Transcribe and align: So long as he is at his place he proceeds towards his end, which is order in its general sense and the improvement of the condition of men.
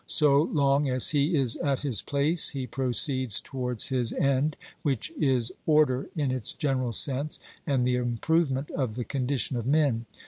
So 0.07 0.41
long 0.51 0.89
as 0.89 1.09
he 1.09 1.35
is 1.35 1.57
at 1.57 1.81
his 1.81 2.01
place 2.01 2.49
he 2.49 2.65
proceeds 2.65 3.39
towards 3.39 3.89
his 3.89 4.11
end, 4.13 4.57
which 4.81 5.11
is 5.11 5.51
order 5.67 6.09
in 6.15 6.31
its 6.31 6.53
general 6.55 6.91
sense 6.91 7.39
and 7.67 7.85
the 7.85 7.97
improvement 7.97 8.71
of 8.71 8.95
the 8.95 9.05
condition 9.05 9.57
of 9.57 9.67
men. 9.67 10.07